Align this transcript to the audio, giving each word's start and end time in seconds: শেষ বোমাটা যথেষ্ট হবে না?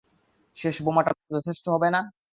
শেষ 0.57 0.75
বোমাটা 0.85 1.11
যথেষ্ট 1.33 1.65
হবে 1.73 1.89
না? 1.95 2.01